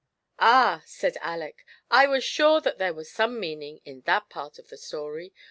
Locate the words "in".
3.85-4.01